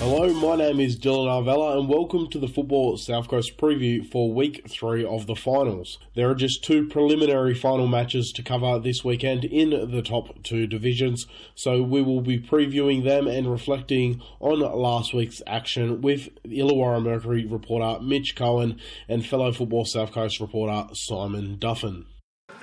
[0.00, 4.32] Hello, my name is Dylan Arvella, and welcome to the Football South Coast preview for
[4.32, 5.98] week three of the finals.
[6.14, 10.66] There are just two preliminary final matches to cover this weekend in the top two
[10.66, 17.02] divisions, so we will be previewing them and reflecting on last week's action with Illawarra
[17.02, 22.06] Mercury reporter Mitch Cohen and fellow Football South Coast reporter Simon Duffin.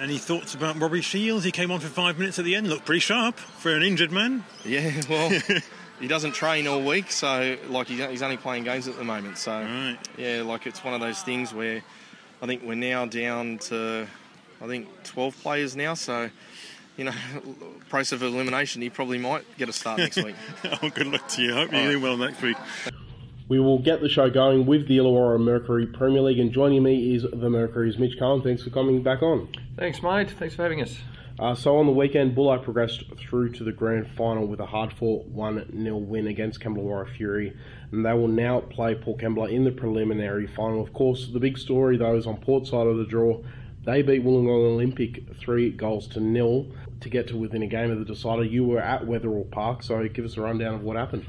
[0.02, 1.46] Any thoughts about Robbie Shields?
[1.46, 4.12] He came on for five minutes at the end, looked pretty sharp for an injured
[4.12, 4.44] man.
[4.66, 5.40] Yeah, well.
[6.00, 9.38] he doesn't train all week, so like he's only playing games at the moment.
[9.38, 9.98] So Right.
[10.18, 11.82] yeah, like it's one of those things where
[12.42, 14.08] I think we're now down to
[14.62, 15.94] I think 12 players now.
[15.94, 16.30] So
[16.98, 17.14] you know,
[17.90, 20.36] process of elimination, he probably might get a start next week.
[20.82, 21.54] oh, good luck to you.
[21.54, 22.58] Hope you do well next week.
[23.50, 27.16] We will get the show going with the Illawarra Mercury Premier League, and joining me
[27.16, 28.42] is the Mercury's Mitch Cohen.
[28.42, 29.48] Thanks for coming back on.
[29.78, 30.32] Thanks, mate.
[30.32, 30.98] Thanks for having us.
[31.40, 35.32] Uh, so on the weekend, Bulli progressed through to the grand final with a hard-fought
[35.32, 37.56] 1-0 win against Kembla Fury,
[37.92, 40.82] and they will now play Port Kembla in the preliminary final.
[40.82, 43.44] Of course, the big story, though, is on Port side of the draw.
[43.86, 48.00] They beat Wollongong Olympic three goals to nil to get to within a game of
[48.00, 48.44] the decider.
[48.44, 51.26] You were at Wetherall Park, so give us a rundown of what happened.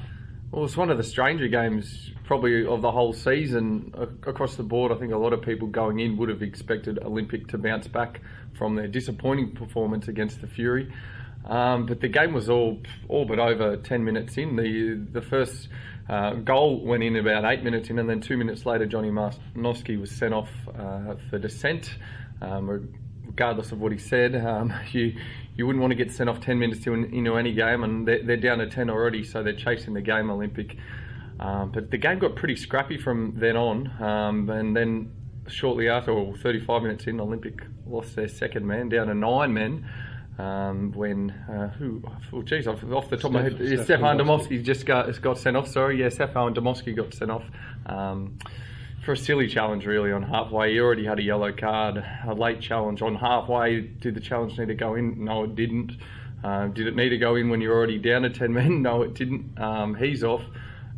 [0.50, 3.92] Well, it's one of the stranger games, probably of the whole season
[4.26, 4.90] across the board.
[4.90, 8.22] I think a lot of people going in would have expected Olympic to bounce back
[8.56, 10.90] from their disappointing performance against the Fury.
[11.44, 14.56] Um, but the game was all all but over 10 minutes in.
[14.56, 15.68] The the first
[16.08, 20.00] uh, goal went in about eight minutes in, and then two minutes later, Johnny Marnowski
[20.00, 21.90] was sent off uh, for dissent.
[22.40, 22.88] Um,
[23.28, 25.14] regardless of what he said, um, you
[25.56, 28.22] you wouldn't want to get sent off 10 minutes to, into any game, and they're,
[28.22, 30.76] they're down to 10 already, so they're chasing the game Olympic.
[31.40, 35.10] Um, but the game got pretty scrappy from then on, um, and then
[35.48, 39.88] shortly after, or 35 minutes in, Olympic lost their second man down to nine men.
[40.38, 42.00] Um, when uh, who?
[42.32, 44.60] Oh, geez, off, off the top of my head, Stefan- yeah, Stefan Stefan Domosky.
[44.60, 45.66] Domosky just got got sent off.
[45.66, 47.42] Sorry, yeah, Stefan Domosky got sent off
[47.86, 48.38] um,
[49.04, 50.12] for a silly challenge, really.
[50.12, 52.04] On halfway, he already had a yellow card.
[52.26, 53.80] A late challenge on halfway.
[53.80, 55.24] Did the challenge need to go in?
[55.24, 55.92] No, it didn't.
[56.42, 58.82] Uh, did it need to go in when you're already down to ten men?
[58.82, 59.58] No, it didn't.
[59.58, 60.42] Um, he's off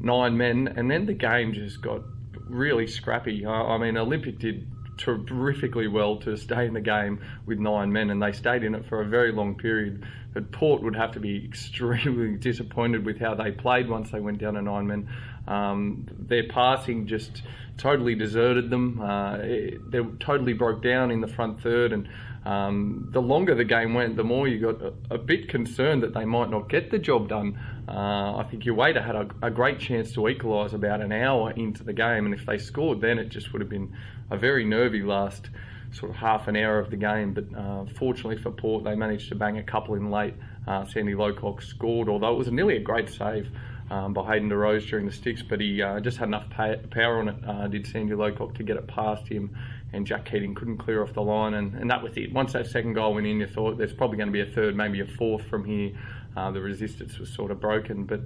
[0.00, 2.02] nine men, and then the game just got
[2.48, 3.44] really scrappy.
[3.46, 4.66] I, I mean, Olympic did
[5.00, 8.86] terrifically well to stay in the game with nine men, and they stayed in it
[8.86, 10.04] for a very long period.
[10.32, 14.38] But Port would have to be extremely disappointed with how they played once they went
[14.38, 15.08] down to nine men.
[15.48, 17.42] Um, their passing just
[17.76, 19.00] totally deserted them.
[19.00, 22.08] Uh, it- they totally broke down in the front third, and
[22.44, 26.14] um, the longer the game went, the more you got a, a bit concerned that
[26.14, 27.58] they might not get the job done.
[27.86, 31.82] Uh, I think Ueda had a, a great chance to equalise about an hour into
[31.84, 33.94] the game, and if they scored then, it just would have been
[34.30, 35.50] a very nervy last
[35.92, 37.34] sort of half an hour of the game.
[37.34, 40.34] But uh, fortunately for Port, they managed to bang a couple in late.
[40.66, 43.48] Uh, Sandy Locock scored, although it was nearly a great save
[43.90, 47.28] um, by Hayden DeRose during the sticks, but he uh, just had enough power on
[47.28, 49.56] it, uh, did Sandy Locock, to get it past him.
[49.92, 52.32] And Jack Keating couldn't clear off the line, and, and that was it.
[52.32, 54.76] Once that second goal went in, you thought there's probably going to be a third,
[54.76, 55.90] maybe a fourth from here.
[56.36, 58.20] Uh, the resistance was sort of broken, but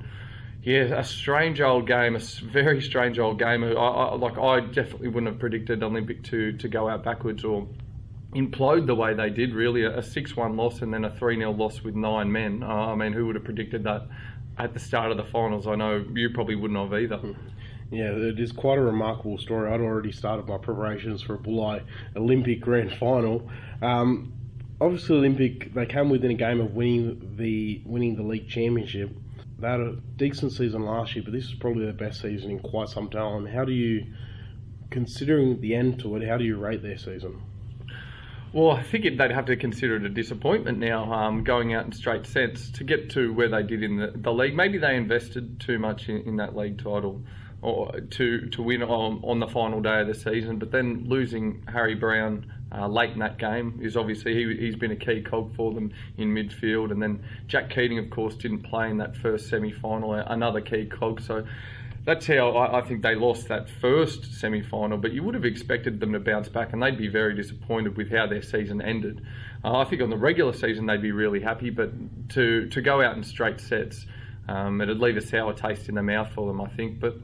[0.64, 2.20] yeah, a strange old game, a
[2.50, 3.62] very strange old game.
[3.62, 7.68] I, I, like I definitely wouldn't have predicted Olympic to to go out backwards or
[8.34, 9.54] implode the way they did.
[9.54, 12.62] Really, a six-one loss and then a three-nil loss with nine men.
[12.62, 14.08] Uh, I mean, who would have predicted that
[14.58, 15.66] at the start of the finals?
[15.66, 17.20] I know you probably wouldn't have either.
[17.90, 19.70] Yeah, it is quite a remarkable story.
[19.70, 21.82] I'd already started my preparations for a Bulli
[22.16, 23.50] Olympic Grand Final.
[23.82, 24.32] Um,
[24.80, 29.10] obviously, Olympic they came within a game of winning the winning the league championship.
[29.64, 32.58] They had a decent season last year, but this is probably their best season in
[32.60, 33.46] quite some time.
[33.46, 34.04] How do you,
[34.90, 37.40] considering the end to it, how do you rate their season?
[38.52, 41.92] Well, I think they'd have to consider it a disappointment now, um, going out in
[41.92, 44.54] straight sets to get to where they did in the, the league.
[44.54, 47.22] Maybe they invested too much in, in that league title,
[47.62, 50.58] or to to win on, on the final day of the season.
[50.58, 54.90] But then losing Harry Brown uh, late in that game is obviously he, he's been
[54.90, 56.90] a key cog for them in midfield.
[56.90, 60.86] And then Jack Keating, of course, didn't play in that first semi final, another key
[60.86, 61.20] cog.
[61.20, 61.46] So
[62.04, 64.98] that's how I, I think they lost that first semi final.
[64.98, 68.10] But you would have expected them to bounce back, and they'd be very disappointed with
[68.10, 69.24] how their season ended.
[69.64, 71.92] Uh, I think on the regular season they'd be really happy, but
[72.30, 74.04] to to go out in straight sets,
[74.48, 77.00] um, it'd leave a sour taste in the mouth for them, I think.
[77.00, 77.16] But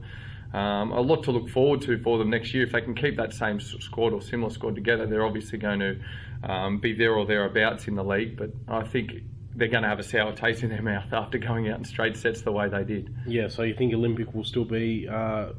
[0.53, 2.63] um, a lot to look forward to for them next year.
[2.65, 5.99] If they can keep that same squad or similar squad together, they're obviously going to
[6.43, 8.37] um, be there or thereabouts in the league.
[8.37, 9.13] But I think
[9.55, 12.17] they're going to have a sour taste in their mouth after going out in straight
[12.17, 13.13] sets the way they did.
[13.27, 15.53] Yeah, so you think Olympic will still be uh,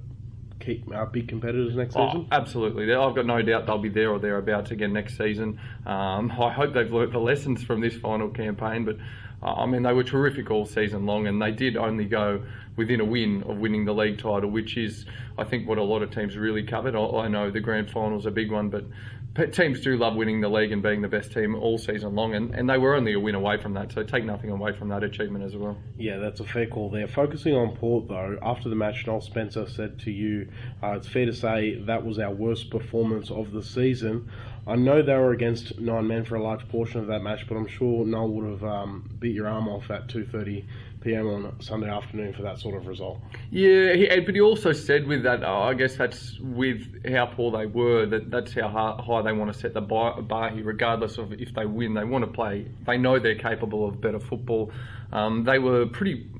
[0.60, 2.28] keep uh, big competitors next Oh, season?
[2.30, 2.92] absolutely.
[2.92, 5.58] I've got no doubt they'll be there or thereabouts again next season.
[5.86, 8.96] Um, I hope they've learnt the lessons from this final campaign, but
[9.42, 12.42] I mean, they were terrific all season long, and they did only go
[12.76, 15.04] within a win of winning the league title, which is,
[15.36, 16.94] I think, what a lot of teams really covered.
[16.94, 18.84] I, know the grand final's a big one, but
[19.34, 22.54] teams do love winning the league and being the best team all season long, and,
[22.54, 25.02] and they were only a win away from that, so take nothing away from that
[25.02, 25.76] achievement as well.
[25.96, 27.08] Yeah, that's a fair call there.
[27.08, 30.50] Focusing on Port, though, after the match, Noel Spencer said to you,
[30.82, 34.28] uh, it's fair to say that was our worst performance of the season.
[34.66, 37.56] I know they were against nine men for a large portion of that match, but
[37.56, 40.64] I'm sure Noel would have um, beat your arm off at 2:30
[41.02, 41.26] p.m.
[41.28, 43.20] on Sunday afternoon for that sort of result.
[43.50, 47.50] Yeah, he, but he also said with that, oh, I guess that's with how poor
[47.50, 51.32] they were, that that's how high they want to set the bar, here, regardless of
[51.32, 51.94] if they win.
[51.94, 52.68] They want to play.
[52.86, 54.72] They know they're capable of better football.
[55.12, 56.30] Um, they were pretty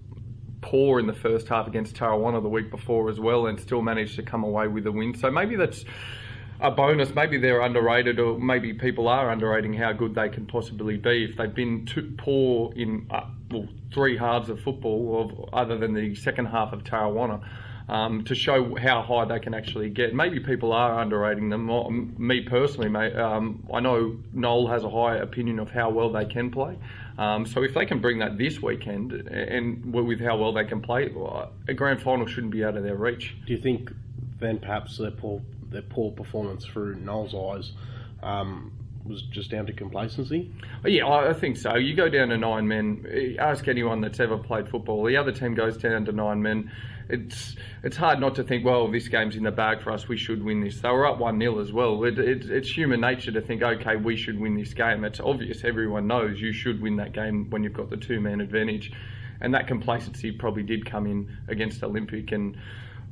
[0.61, 4.17] poor in the first half against Tarrawanna the week before as well, and still managed
[4.17, 5.15] to come away with a win.
[5.15, 5.85] So maybe that's
[6.63, 7.15] a bonus.
[7.15, 11.37] Maybe they're underrated, or maybe people are underrating how good they can possibly be if
[11.37, 16.47] they've been too poor in uh, well three halves of football, other than the second
[16.47, 17.43] half of Tarrawanna.
[17.89, 20.15] Um, to show how high they can actually get.
[20.15, 22.15] Maybe people are underrating them.
[22.17, 26.25] Me personally, mate, um, I know Noel has a high opinion of how well they
[26.25, 26.79] can play.
[27.19, 30.81] Um, so if they can bring that this weekend and with how well they can
[30.81, 31.13] play,
[31.69, 33.35] a grand final shouldn't be out of their reach.
[33.47, 33.91] Do you think
[34.39, 37.73] then perhaps they're poor their poor performance through Noel's eyes
[38.23, 38.73] um,
[39.05, 40.53] was just down to complacency?
[40.85, 41.77] Yeah, I think so.
[41.77, 43.37] You go down to nine men.
[43.39, 45.05] Ask anyone that's ever played football.
[45.05, 46.71] The other team goes down to nine men.
[47.09, 50.09] It's it's hard not to think, well, this game's in the bag for us.
[50.09, 50.81] We should win this.
[50.81, 52.05] They were up one 0 as well.
[52.05, 55.05] It, it, it's human nature to think, okay, we should win this game.
[55.05, 55.65] It's obvious.
[55.65, 58.93] Everyone knows you should win that game when you've got the two man advantage,
[59.41, 62.57] and that complacency probably did come in against Olympic and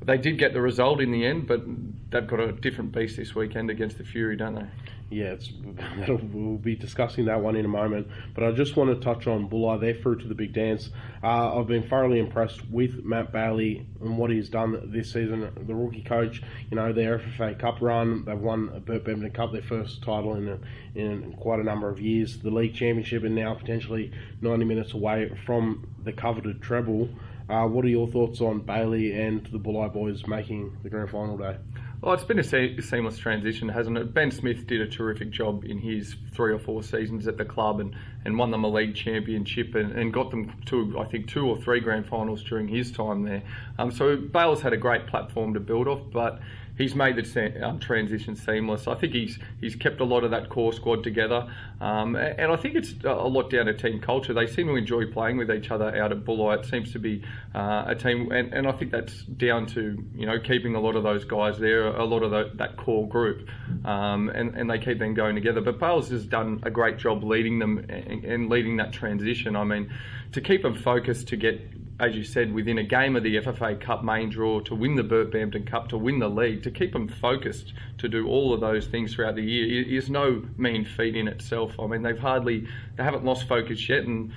[0.03, 1.63] they did get the result in the end, but
[2.11, 4.67] they've got a different beast this weekend against the Fury, don't they?
[5.11, 5.35] Yeah,
[6.09, 8.07] we'll be discussing that one in a moment.
[8.33, 9.81] But I just want to touch on Bulli.
[9.81, 10.91] They're through to the big dance.
[11.23, 15.51] Uh, I've been thoroughly impressed with Matt Bailey and what he's done this season.
[15.67, 19.53] The rookie coach, you know, their FFA Cup run, they've won a Bert Bampton Cup,
[19.53, 20.59] their first title in, a,
[20.95, 22.39] in quite a number of years.
[22.39, 27.09] The league championship, and now potentially 90 minutes away from the coveted treble.
[27.51, 31.37] Uh, what are your thoughts on Bailey and the Bulli boys making the grand final
[31.37, 31.57] day?
[32.01, 34.15] Well, it's been a se- seamless transition, hasn't it?
[34.15, 37.81] Ben Smith did a terrific job in his three or four seasons at the club
[37.81, 41.47] and, and won them a league championship and, and got them to, I think, two
[41.47, 43.43] or three grand finals during his time there.
[43.79, 46.39] Um, so Bale's had a great platform to build off, but
[46.81, 48.89] he's made the um, transition seamless.
[48.89, 51.49] I think he's he's kept a lot of that core squad together,
[51.81, 54.33] um, and I think it's a lot down to team culture.
[54.33, 56.59] They seem to enjoy playing with each other out at Bulli.
[56.59, 57.23] It seems to be
[57.55, 60.97] uh, a team, and, and I think that's down to you know keeping a lot
[60.97, 63.49] of those guys there, a lot of the, that core group,
[63.85, 65.61] um, and and they keep them going together.
[65.61, 69.55] But Bales has done a great job leading them and, and leading that transition.
[69.55, 69.93] I mean,
[70.33, 71.61] to keep them focused to get
[72.01, 75.03] as you said, within a game of the FFA Cup main draw, to win the
[75.03, 78.61] Bert Bampton Cup, to win the league, to keep them focused, to do all of
[78.61, 81.79] those things throughout the year is no mean feat in itself.
[81.79, 82.67] I mean, they've hardly,
[82.97, 84.33] they haven't lost focus yet, and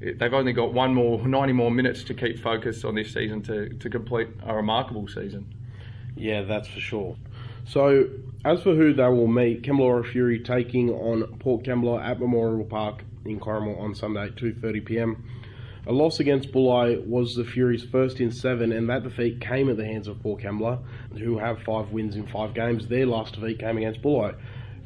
[0.00, 3.68] they've only got one more, 90 more minutes to keep focused on this season to,
[3.68, 5.54] to complete a remarkable season.
[6.16, 7.16] Yeah, that's for sure.
[7.64, 8.08] So,
[8.44, 13.04] as for who they will meet, Kembla Fury taking on Port Kembla at Memorial Park
[13.24, 15.24] in Corrimal on Sunday at 2:30 p.m.
[15.86, 19.76] A loss against Bulli was the Furies' first in seven, and that defeat came at
[19.76, 20.82] the hands of Port Kembla,
[21.18, 22.88] who have five wins in five games.
[22.88, 24.34] Their last defeat came against Bulli.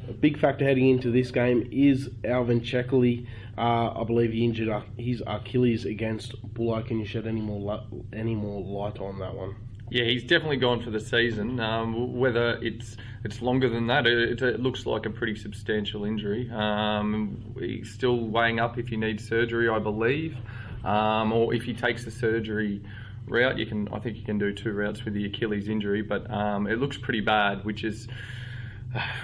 [0.09, 3.27] A big factor heading into this game is Alvin Checkley.
[3.57, 6.85] Uh, I believe he injured his Achilles against Bulli.
[6.85, 9.55] Can you shed any more any more light on that one?
[9.91, 11.59] Yeah, he's definitely gone for the season.
[11.59, 16.49] Um, whether it's it's longer than that, it, it, looks like a pretty substantial injury.
[16.51, 20.37] Um, he's still weighing up if he needs surgery, I believe
[20.83, 22.81] um, or if he takes the surgery
[23.27, 23.87] route, you can.
[23.89, 26.97] I think you can do two routes with the Achilles injury, but um, it looks
[26.97, 28.07] pretty bad, which is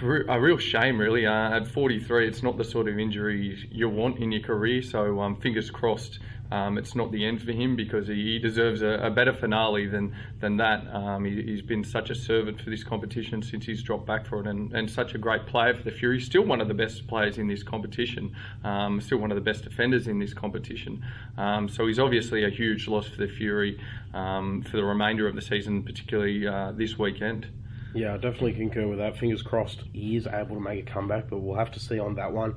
[0.02, 1.26] a real shame, really.
[1.26, 4.82] Uh, at 43, it's not the sort of injury you want in your career.
[4.82, 6.20] So um, fingers crossed
[6.52, 10.16] um, it's not the end for him because he, deserves a, a, better finale than
[10.40, 10.86] than that.
[10.94, 14.40] Um, he, has been such a servant for this competition since he's dropped back for
[14.42, 16.20] it, and, and such a great player for the Fury.
[16.20, 18.36] Still one of the best players in this competition.
[18.64, 21.04] Um, still one of the best defenders in this competition.
[21.38, 23.80] Um, so he's obviously a huge loss for the Fury
[24.14, 27.48] um, for the remainder of the season, particularly uh, this weekend.
[27.96, 29.18] Yeah, I definitely concur with that.
[29.18, 32.16] Fingers crossed he is able to make a comeback, but we'll have to see on
[32.16, 32.56] that one.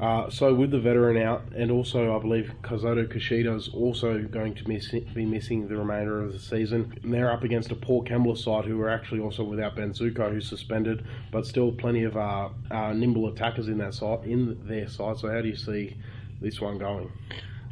[0.00, 4.54] Uh, so with the veteran out, and also I believe Kazuto Kushida is also going
[4.56, 6.92] to miss, be missing the remainder of the season.
[7.04, 10.32] And they're up against a Port Kembla side who are actually also without Ben Zuko,
[10.32, 14.88] who's suspended, but still plenty of uh, uh, nimble attackers in that side in their
[14.88, 15.18] side.
[15.18, 15.96] So how do you see
[16.40, 17.12] this one going?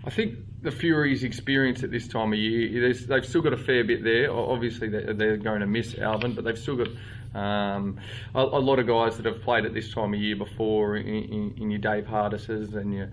[0.09, 3.85] I think the Furies' experience at this time of year, they've still got a fair
[3.85, 4.33] bit there.
[4.33, 6.89] Obviously, they're going to miss Alvin, but they've still got
[7.39, 8.01] um,
[8.35, 11.55] a, lot of guys that have played at this time of year before in, in,
[11.59, 13.11] in your Dave Hardises and your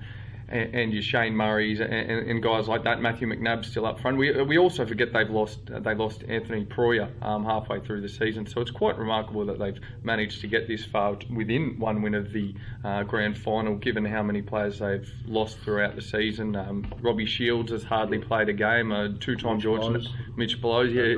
[0.48, 3.02] and, and your Shane Murray's and, and, guys like that.
[3.02, 4.18] Matthew McNabb's still up front.
[4.18, 8.46] We, we also forget they've lost they lost Anthony Proyer um, halfway through the season,
[8.46, 12.32] so it's quite remarkable that they've managed to get this far within one win of
[12.32, 13.76] the uh, grand final.
[13.76, 18.50] Given how many players they've lost throughout the season, um, Robbie Shields has hardly played
[18.50, 18.92] a game.
[18.92, 20.10] A two-time George Blows.
[20.36, 21.16] Mitch Blows, yeah.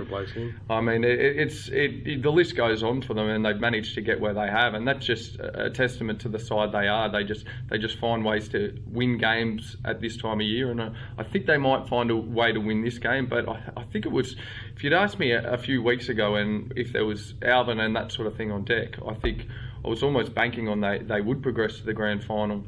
[0.69, 3.95] I mean, it, it's it, it, the list goes on for them, and they've managed
[3.95, 7.09] to get where they have, and that's just a testament to the side they are.
[7.11, 10.79] They just they just find ways to win games at this time of year, and
[10.79, 13.27] uh, I think they might find a way to win this game.
[13.27, 14.35] But I, I think it was,
[14.75, 17.95] if you'd asked me a, a, few weeks ago, and if there was Alvin and
[17.95, 19.47] that sort of thing on deck, I think
[19.83, 22.63] I was almost banking on they they would progress to the grand final.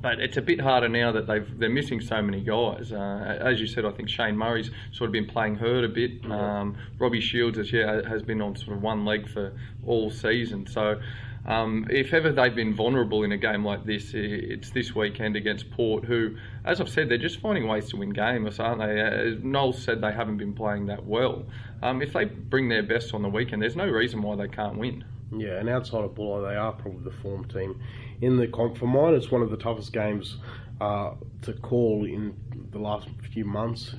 [0.00, 2.92] But it's a bit harder now that they've they're missing so many guys.
[2.92, 6.24] Uh, as you said, I think Shane Murray's sort of been playing hurt a bit.
[6.30, 9.52] Um, Robbie Shields has, yeah, has been on sort of one leg for
[9.86, 10.66] all season.
[10.66, 11.00] So
[11.46, 15.70] um, if ever they've been vulnerable in a game like this, it's this weekend against
[15.70, 19.00] Port, who, as I've said, they're just finding ways to win games, aren't they?
[19.00, 21.44] As Noel said they haven't been playing that well.
[21.82, 24.78] Um, if they bring their best on the weekend, there's no reason why they can't
[24.78, 25.04] win.
[25.36, 27.80] Yeah, and outside of Bulli, they are probably the form team
[28.22, 28.78] in the comp.
[28.78, 30.38] For mine, it's one of the toughest games
[30.80, 32.34] uh, to call in
[32.70, 33.94] the last few months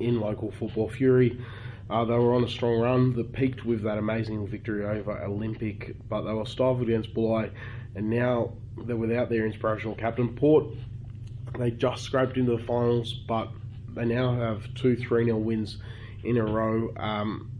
[0.00, 0.88] in local football.
[0.88, 1.40] Fury
[1.90, 5.96] uh, they were on a strong run that peaked with that amazing victory over Olympic,
[6.08, 7.50] but they were stifled against Bulli,
[7.96, 10.36] and now they're without their inspirational captain.
[10.36, 10.66] Port,
[11.58, 13.48] they just scraped into the finals, but
[13.88, 15.78] they now have two 3 0 wins
[16.22, 16.94] in a row.
[16.96, 17.50] Um,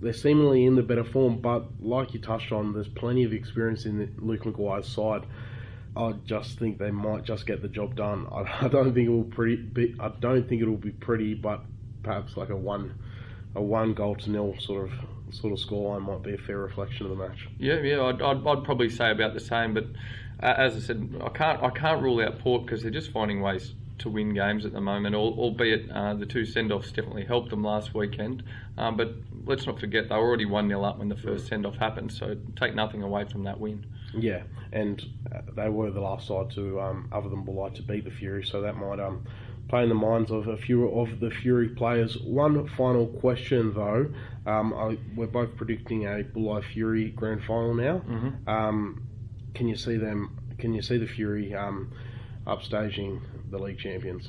[0.00, 3.86] they're seemingly in the better form, but like you touched on, there's plenty of experience
[3.86, 5.26] in Luke McGuire's side.
[5.96, 8.28] I just think they might just get the job done.
[8.30, 9.56] I, I don't think it will pretty.
[9.56, 11.64] Be, I don't think it will be pretty, but
[12.04, 12.94] perhaps like a one
[13.54, 14.92] a one goal to nil sort of
[15.34, 17.48] sort of scoreline might be a fair reflection of the match.
[17.58, 19.74] Yeah, yeah, I'd, I'd, I'd probably say about the same.
[19.74, 19.86] But
[20.42, 23.40] uh, as I said, I can't I can't rule out Port because they're just finding
[23.40, 25.14] ways to win games at the moment.
[25.14, 28.42] Albeit uh, the two send offs definitely helped them last weekend.
[28.76, 31.64] Um, but let's not forget they were already one 0 up when the first send
[31.66, 32.12] off happened.
[32.12, 33.86] So take nothing away from that win.
[34.16, 34.42] Yeah,
[34.72, 38.10] and uh, they were the last side to, um, other than Bulli, to beat the
[38.10, 38.44] Fury.
[38.44, 39.24] So that might um,
[39.68, 42.18] play in the minds of a few of the Fury players.
[42.18, 44.12] One final question, though.
[44.46, 48.02] Um, I, we're both predicting a Bulli Fury grand final now.
[48.06, 48.48] Mm-hmm.
[48.48, 49.02] Um,
[49.54, 50.38] can you see them?
[50.58, 51.92] Can you see the Fury um,
[52.46, 54.28] upstaging the league champions?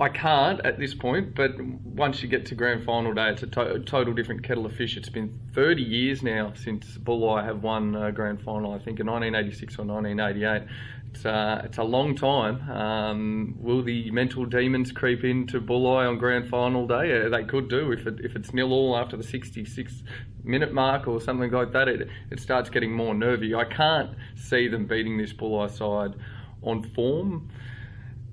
[0.00, 3.46] I can't at this point, but once you get to grand final day, it's a
[3.46, 4.96] to- total different kettle of fish.
[4.96, 8.72] It's been 30 years now since Bulli have won a grand final.
[8.72, 10.68] I think in 1986 or 1988.
[11.14, 12.68] It's, uh, it's a long time.
[12.68, 17.24] Um, will the mental demons creep into Bulli on grand final day?
[17.24, 20.02] Uh, they could do if it, if it's nil all after the 66
[20.42, 21.86] minute mark or something like that.
[21.86, 23.54] It, it starts getting more nervy.
[23.54, 26.16] I can't see them beating this Bulli side
[26.64, 27.48] on form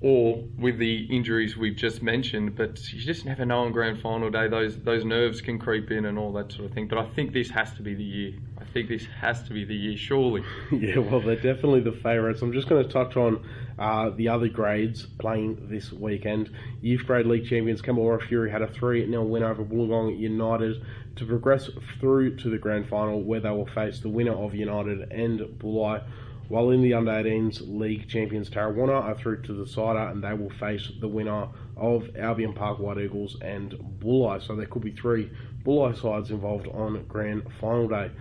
[0.01, 2.55] or with the injuries we've just mentioned.
[2.55, 6.05] But you just never know on grand final day; those those nerves can creep in
[6.05, 6.87] and all that sort of thing.
[6.87, 8.33] But I think this has to be the year.
[8.59, 10.43] I think this has to be the year, surely.
[10.71, 12.41] yeah, well, they're definitely the favourites.
[12.41, 13.45] I'm just going to touch on
[13.77, 16.49] uh, the other grades playing this weekend.
[16.81, 20.83] Youth Grade League champions Kemblawarra Fury had a 3 0 win over Wollongong United
[21.15, 25.11] to progress through to the grand final, where they will face the winner of United
[25.11, 26.03] and Bulli.
[26.51, 30.33] While in the under 18s, league champions Tarrawanna are through to the cider and they
[30.33, 34.45] will face the winner of Albion Park White Eagles and Bulli.
[34.45, 35.31] So there could be three
[35.63, 38.11] Bulli sides involved on grand final day.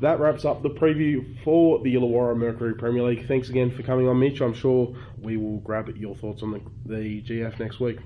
[0.00, 3.26] That wraps up the preview for the Illawarra Mercury Premier League.
[3.26, 4.40] Thanks again for coming on, Mitch.
[4.40, 7.98] I'm sure we will grab your thoughts on the, the GF next week.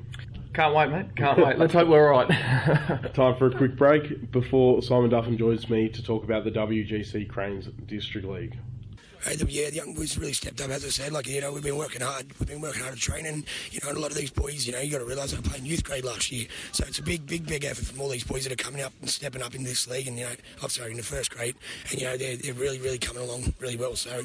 [0.54, 1.14] Can't wait, mate.
[1.16, 1.58] Can't wait.
[1.58, 2.28] Let's hope we're right.
[3.12, 7.28] Time for a quick break before Simon Duffin joins me to talk about the WGC
[7.28, 8.56] Cranes District League
[9.26, 10.70] Um, yeah, the young boys really stepped up.
[10.70, 12.26] As I said, like you know, we've been working hard.
[12.38, 13.44] We've been working hard at training.
[13.70, 15.66] You know, a lot of these boys, you know, you got to realise they're playing
[15.66, 18.44] youth grade last year, so it's a big, big, big effort from all these boys
[18.44, 20.92] that are coming up and stepping up in this league, and you know, I'm sorry,
[20.92, 21.54] in the first grade,
[21.90, 23.94] and you know, they're, they're really, really coming along really well.
[23.96, 24.22] So.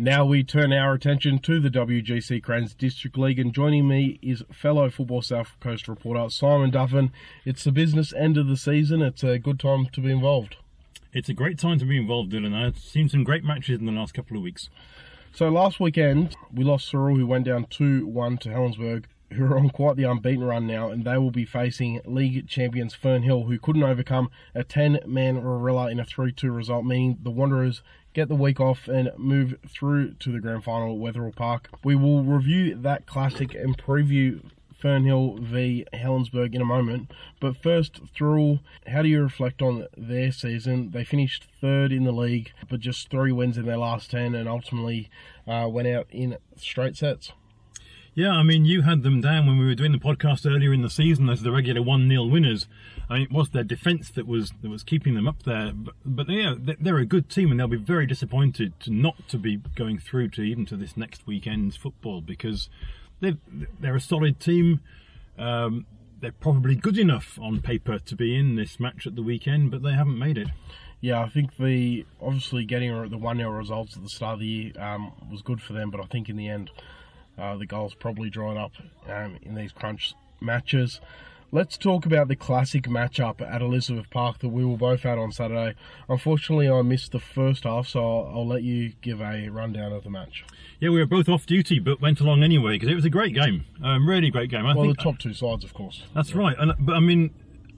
[0.00, 4.44] Now we turn our attention to the WGC Cranes District League, and joining me is
[4.52, 7.10] fellow Football South Coast reporter Simon Duffin.
[7.44, 9.02] It's the business end of the season.
[9.02, 10.56] It's a good time to be involved
[11.12, 12.54] it's a great time to be involved, Dylan.
[12.54, 14.68] I've seen some great matches in the last couple of weeks.
[15.32, 19.58] So last weekend we lost Thirroul, who went down two one to Helensburgh, who are
[19.58, 23.58] on quite the unbeaten run now, and they will be facing league champions Fernhill, who
[23.58, 27.82] couldn't overcome a ten man Warilla in a three two result, meaning the Wanderers
[28.14, 31.68] get the week off and move through to the grand final at Wetherill Park.
[31.84, 34.50] We will review that classic and preview
[34.82, 37.10] Fernhill v Helensburgh in a moment.
[37.40, 40.90] But first, Thirroul, how do you reflect on their season?
[40.90, 44.48] They finished third in the league, but just three wins in their last ten, and
[44.48, 45.10] ultimately
[45.46, 47.32] uh, went out in straight sets.
[48.18, 50.82] Yeah, I mean, you had them down when we were doing the podcast earlier in
[50.82, 52.66] the season as the regular one 0 winners.
[53.08, 55.70] I mean, it was their defence that was that was keeping them up there.
[55.72, 59.38] But, but yeah, they're a good team, and they'll be very disappointed to not to
[59.38, 62.68] be going through to even to this next weekend's football because
[63.20, 63.38] they're,
[63.80, 64.80] they're a solid team.
[65.38, 65.86] Um,
[66.20, 69.82] they're probably good enough on paper to be in this match at the weekend, but
[69.82, 70.48] they haven't made it.
[71.00, 74.46] Yeah, I think the obviously getting the one 0 results at the start of the
[74.46, 76.70] year um, was good for them, but I think in the end
[77.38, 78.72] uh, the goals probably dried up
[79.08, 81.00] um, in these crunch matches.
[81.50, 85.32] Let's talk about the classic matchup at Elizabeth Park that we were both at on
[85.32, 85.76] Saturday.
[86.06, 90.04] Unfortunately, I missed the first half, so I'll, I'll let you give a rundown of
[90.04, 90.44] the match.
[90.78, 93.34] Yeah, we were both off duty, but went along anyway because it was a great
[93.34, 94.66] game, um, really great game.
[94.66, 96.02] I well, think, the top two sides, of course.
[96.14, 96.38] That's yeah.
[96.38, 97.30] right, and but I mean,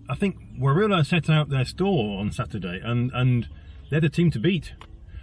[0.08, 3.48] I think Warilla set out their store on Saturday, and and
[3.88, 4.72] they're the team to beat.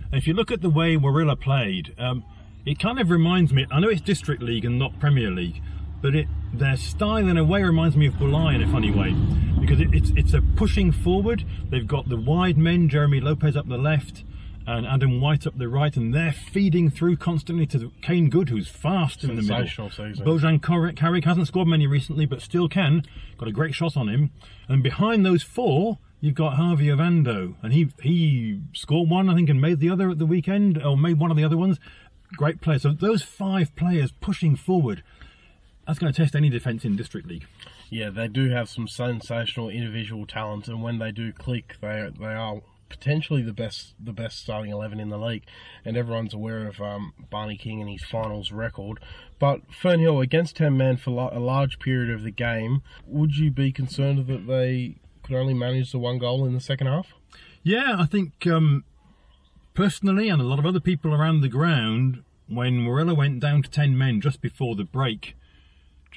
[0.09, 2.23] And if you look at the way Warilla played, um,
[2.65, 3.65] it kind of reminds me.
[3.69, 5.61] I know it's District League and not Premier League,
[6.01, 9.13] but it their style in a way reminds me of Bulli in a funny way
[9.59, 11.43] because it, it's it's a pushing forward.
[11.69, 14.23] They've got the wide men, Jeremy Lopez up the left
[14.67, 18.67] and Adam White up the right, and they're feeding through constantly to Kane Good, who's
[18.67, 19.89] fast in the middle.
[20.25, 20.61] Bojan
[20.95, 23.03] Carrick hasn't scored many recently, but still can.
[23.37, 24.31] Got a great shot on him.
[24.67, 29.49] And behind those four, you've got Harvey Ovando, and he he scored one, I think,
[29.49, 31.79] and made the other at the weekend, or made one of the other ones.
[32.35, 32.79] Great player.
[32.79, 35.01] So those five players pushing forward
[35.87, 37.47] that's going to test any defence in District League.
[37.89, 42.25] Yeah, they do have some sensational individual talent, and when they do click, they they
[42.25, 45.45] are potentially the best the best starting eleven in the league.
[45.85, 48.99] And everyone's aware of um, Barney King and his finals record.
[49.39, 53.71] But Fernhill against ten men for a large period of the game, would you be
[53.71, 57.13] concerned that they could only manage the one goal in the second half?
[57.63, 58.83] Yeah, I think um,
[59.73, 63.69] personally, and a lot of other people around the ground, when Warilla went down to
[63.69, 65.35] ten men just before the break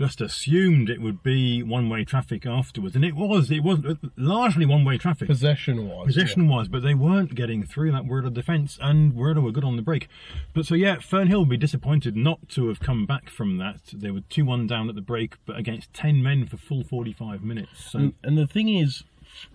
[0.00, 3.50] just assumed it would be one-way traffic afterwards, and it was.
[3.50, 3.80] It was
[4.16, 5.28] largely one-way traffic.
[5.28, 6.06] Possession was.
[6.06, 6.56] Possession yeah.
[6.56, 9.76] was, but they weren't getting through that word of defence, and Warilla were good on
[9.76, 10.08] the break.
[10.54, 13.90] But so yeah, Fernhill will be disappointed not to have come back from that.
[13.92, 17.90] They were two-one down at the break, but against ten men for full forty-five minutes.
[17.90, 17.98] So.
[17.98, 19.04] And, and the thing is,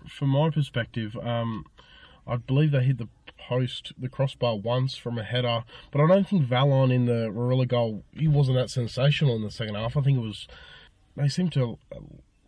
[0.08, 1.64] from my perspective, um,
[2.24, 3.08] I believe they hit the
[3.48, 7.66] post the crossbar once from a header, but I don't think Valon in the Warilla
[7.66, 9.96] goal he wasn't that sensational in the second half.
[9.96, 10.46] I think it was
[11.16, 12.00] they seem to uh,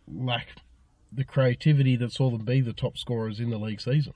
[0.07, 0.49] lack
[1.13, 4.13] the creativity that saw them be the top scorers in the league season.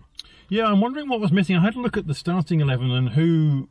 [0.49, 1.57] Yeah, I'm wondering what was missing.
[1.57, 3.69] I had a look at the starting eleven and who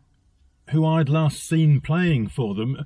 [0.70, 2.86] who I'd last seen playing for them.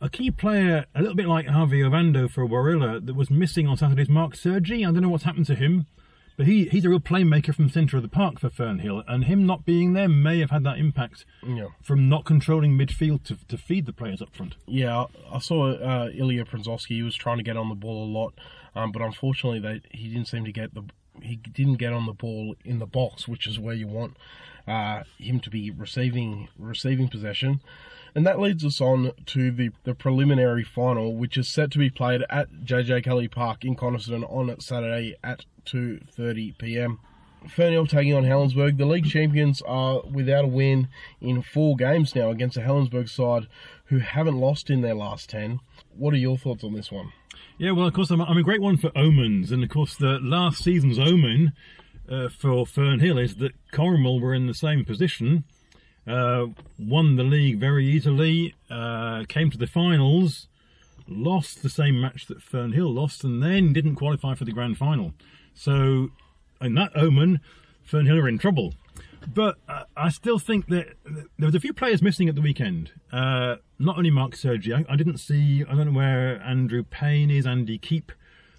[0.00, 3.78] A key player, a little bit like Harvey Ovando for Warilla, that was missing on
[3.78, 4.84] Saturday's Mark Sergi.
[4.84, 5.86] I don't know what's happened to him.
[6.36, 9.46] But he, he's a real playmaker from centre of the park for Fernhill, and him
[9.46, 11.68] not being there may have had that impact yeah.
[11.82, 14.56] from not controlling midfield to, to feed the players up front.
[14.66, 16.88] Yeah, I saw uh, Ilya Prinzowski.
[16.88, 18.34] He was trying to get on the ball a lot,
[18.74, 20.82] um, but unfortunately, they, he didn't seem to get the
[21.22, 24.18] he didn't get on the ball in the box, which is where you want
[24.66, 27.60] uh, him to be receiving receiving possession.
[28.16, 31.90] And that leads us on to the, the preliminary final, which is set to be
[31.90, 36.98] played at JJ Kelly Park in Coniston on Saturday at 2.30 p.m.
[37.44, 38.78] Fernhill taking on Helensburgh.
[38.78, 40.88] The league champions are without a win
[41.20, 43.48] in four games now against a Helensburgh side
[43.88, 45.60] who haven't lost in their last 10.
[45.94, 47.12] What are your thoughts on this one?
[47.58, 49.52] Yeah, well, of course, I'm, I'm a great one for omens.
[49.52, 51.52] And of course, the last season's omen
[52.10, 55.44] uh, for Fernhill is that Corrimal were in the same position
[56.06, 56.46] uh,
[56.78, 60.48] won the league very easily, uh, came to the finals,
[61.08, 65.12] lost the same match that Fernhill lost, and then didn't qualify for the grand final.
[65.54, 66.10] So,
[66.60, 67.40] in that omen,
[67.88, 68.74] Fernhill are in trouble.
[69.32, 72.92] But uh, I still think that there was a few players missing at the weekend.
[73.10, 75.64] Uh, not only Mark Sergi, I, I, didn't see.
[75.68, 77.46] I don't know where Andrew Payne is.
[77.46, 78.12] Andy Keep.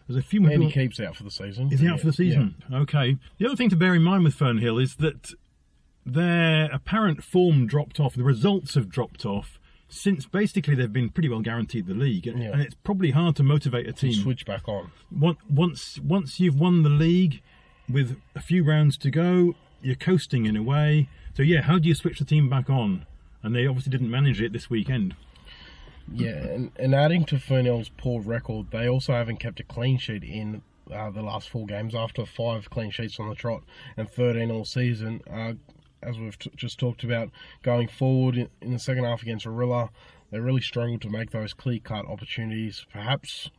[0.08, 0.52] There's a few more.
[0.52, 1.72] Andy Keep's out for the season.
[1.72, 2.56] Is he out for the season?
[2.70, 2.80] Yeah.
[2.80, 3.18] Okay.
[3.40, 5.34] The other thing to bear in mind with Fernhill is that
[6.08, 11.30] their apparent form dropped off, the results have dropped off since basically they've been pretty
[11.30, 12.52] well guaranteed the league, and, yeah.
[12.52, 14.14] and it's probably hard to motivate a team.
[14.14, 14.92] To switch back on.
[15.12, 17.42] Once once you've won the league
[17.90, 21.10] with a few rounds to go, you're coasting in a way.
[21.36, 23.06] So yeah, how do you switch the team back on?
[23.44, 25.16] And they obviously didn't manage it this weekend.
[26.12, 30.24] Yeah, and, and adding to Fernhill's poor record, they also haven't kept a clean sheet
[30.24, 33.64] in uh, the last four games after five clean sheets on the trot
[33.98, 35.22] and 13 all season.
[35.32, 35.54] Uh,
[36.02, 37.30] as we've t- just talked about,
[37.64, 39.90] going forward in, in the second half against Warilla,
[40.32, 42.86] they really struggled to make those clear cut opportunities.
[42.92, 43.50] Perhaps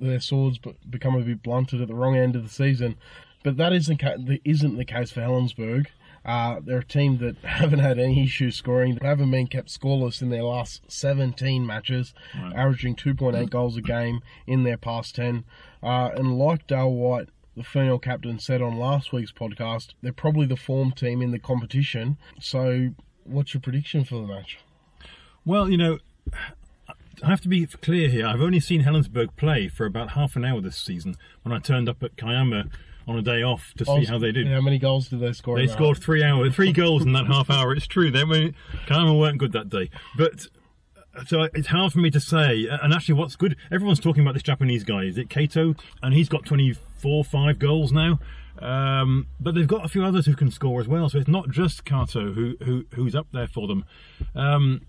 [0.00, 2.96] their swords become a bit blunted at the wrong end of the season,
[3.42, 4.02] but that isn't,
[4.44, 5.86] isn't the case for Helensburgh.
[6.24, 8.98] Uh, they're a team that haven't had any issues scoring.
[9.00, 12.54] They haven't been kept scoreless in their last 17 matches, right.
[12.54, 15.44] averaging 2.8 goals a game in their past 10.
[15.82, 20.46] Uh, and like Dale White, the Fernhill captain, said on last week's podcast, they're probably
[20.46, 22.16] the form team in the competition.
[22.40, 22.90] So,
[23.24, 24.58] what's your prediction for the match?
[25.44, 25.98] Well, you know,
[27.22, 28.26] I have to be clear here.
[28.26, 31.88] I've only seen Helensburgh play for about half an hour this season when I turned
[31.88, 32.66] up at Kiama
[33.06, 34.46] on a day off to see how they did.
[34.46, 35.58] How many goals did they score?
[35.58, 37.74] They scored three hours, three goals in that half hour.
[37.74, 38.10] It's true.
[38.10, 38.50] They were,
[38.86, 40.46] Kiama weren't good that day, but
[41.26, 42.66] so it's hard for me to say.
[42.70, 43.56] And actually, what's good?
[43.70, 45.04] Everyone's talking about this Japanese guy.
[45.04, 45.74] Is it Kato?
[46.02, 48.18] And he's got 24, five goals now.
[48.58, 51.08] Um, but they've got a few others who can score as well.
[51.08, 53.84] So it's not just Kato who, who who's up there for them.
[54.34, 54.82] Um,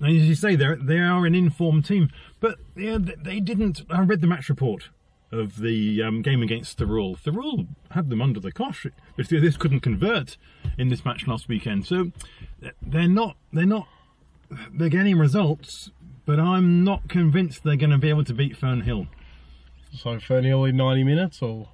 [0.00, 3.82] and as you say, they they are an informed team, but yeah, they didn't.
[3.90, 4.90] I read the match report
[5.32, 7.18] of the um, game against Thirroul.
[7.18, 8.86] Thirroul had them under the cosh.
[9.16, 10.36] This couldn't convert
[10.78, 12.12] in this match last weekend, so
[12.82, 13.88] they're not they're not
[14.72, 15.90] they're getting results,
[16.24, 19.08] but I'm not convinced they're going to be able to beat Fernhill.
[19.92, 21.68] So Fernhill in 90 minutes, or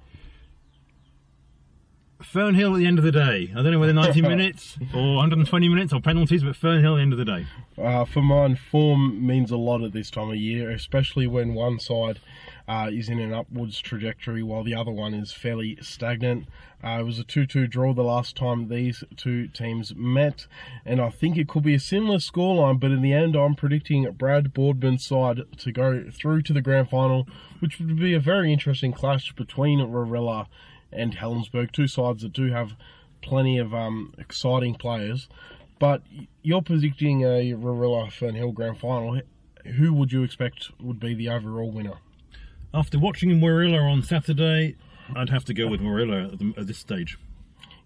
[2.21, 3.51] Fernhill at the end of the day.
[3.51, 7.01] I don't know whether 90 minutes or 120 minutes or penalties, but Fernhill at the
[7.01, 7.45] end of the day.
[7.77, 11.79] Uh, for mine, form means a lot at this time of year, especially when one
[11.79, 12.19] side
[12.67, 16.47] uh, is in an upwards trajectory while the other one is fairly stagnant.
[16.83, 20.47] Uh, it was a 2 2 draw the last time these two teams met,
[20.85, 24.09] and I think it could be a similar scoreline, but in the end, I'm predicting
[24.11, 27.27] Brad Boardman's side to go through to the grand final,
[27.59, 30.47] which would be a very interesting clash between Warilla
[30.91, 32.75] and Helensburgh, two sides that do have
[33.21, 35.27] plenty of um, exciting players.
[35.79, 36.01] But
[36.41, 39.19] you're predicting a Warilla Fernhill grand final.
[39.77, 41.97] Who would you expect would be the overall winner?
[42.73, 44.75] After watching Warilla on Saturday,
[45.15, 47.17] I'd have to go with Warilla at, the, at this stage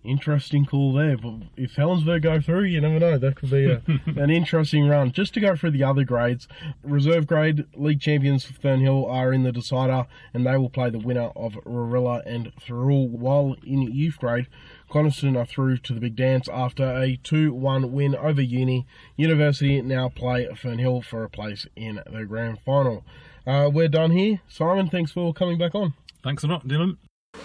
[0.07, 1.17] interesting call there.
[1.17, 3.17] But if Helensburgh go through, you never know.
[3.17, 3.81] That could be a,
[4.15, 5.11] an interesting run.
[5.11, 6.47] Just to go through the other grades,
[6.83, 11.31] reserve grade league champions Fernhill are in the decider, and they will play the winner
[11.35, 13.09] of Warilla and Thirroul.
[13.09, 14.47] While in youth grade,
[14.89, 18.87] Coniston are through to the big dance after a 2-1 win over Uni.
[19.17, 23.03] University now play Fernhill for a place in the grand final.
[23.47, 24.41] Uh, we're done here.
[24.49, 25.93] Simon, thanks for coming back on.
[26.21, 26.97] Thanks a lot, Dylan.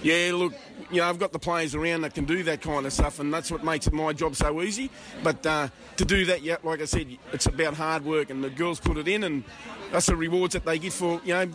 [0.02, 0.54] Yeah, look,
[0.90, 3.32] you know, I've got the players around that can do that kind of stuff, and
[3.32, 4.90] that's what makes my job so easy.
[5.22, 8.50] But uh, to do that, yeah, like I said, it's about hard work, and the
[8.50, 9.44] girls put it in, and
[9.90, 11.48] that's the rewards that they get for, you know,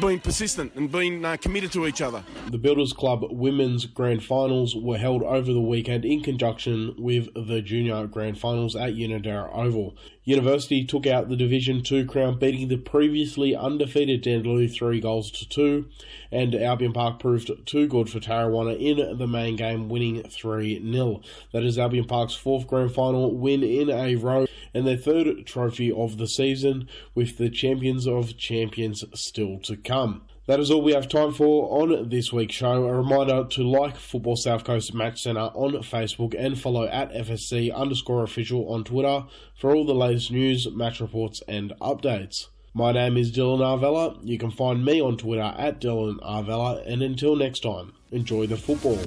[0.00, 2.24] being persistent and being uh, committed to each other.
[2.50, 7.62] The Builders Club Women's Grand Finals were held over the weekend in conjunction with the
[7.62, 9.96] Junior Grand Finals at Unanderra Oval.
[10.24, 15.48] University took out the Division 2 crown, beating the previously undefeated Dandaloo 3 goals to
[15.48, 15.86] 2,
[16.32, 21.20] and Albion Park proved too good for Tarrawanna in the main game, winning 3 0.
[21.52, 25.90] That is Albion Park's fourth grand final win in a row and their third trophy
[25.90, 30.22] of the season, with the champions of champions still to come.
[30.46, 32.84] That is all we have time for on this week's show.
[32.84, 37.74] A reminder to like Football South Coast Match Centre on Facebook and follow at FSC
[37.74, 39.24] underscore official on Twitter
[39.58, 42.46] for all the latest news, match reports, and updates.
[42.76, 44.18] My name is Dylan Arvella.
[44.24, 48.56] You can find me on Twitter at Dylan Arvella, and until next time, enjoy the
[48.56, 48.98] football.